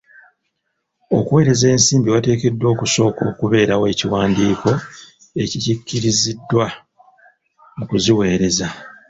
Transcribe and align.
Okuweereza 1.17 1.65
ensimbi 1.73 2.13
wateekeddwa 2.13 2.67
okusooka 2.73 3.21
okubeerawo 3.31 3.85
ekiwandiko 3.93 4.69
ekikkiriziddwa 5.43 6.65
mu 7.77 7.83
kuziweereza. 7.89 8.67